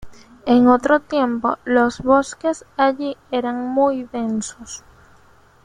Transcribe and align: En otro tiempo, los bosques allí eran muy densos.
En 0.47 0.67
otro 0.67 0.99
tiempo, 0.99 1.59
los 1.63 1.99
bosques 1.99 2.65
allí 2.75 3.15
eran 3.29 3.67
muy 3.67 4.05
densos. 4.05 4.83